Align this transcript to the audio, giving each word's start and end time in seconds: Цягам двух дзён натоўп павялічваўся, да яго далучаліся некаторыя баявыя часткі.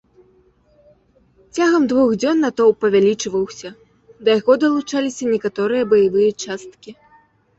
Цягам 1.57 1.83
двух 1.91 2.09
дзён 2.21 2.37
натоўп 2.45 2.77
павялічваўся, 2.85 3.69
да 4.29 4.37
яго 4.39 4.53
далучаліся 4.63 5.23
некаторыя 5.35 5.83
баявыя 5.95 6.31
часткі. 6.47 6.89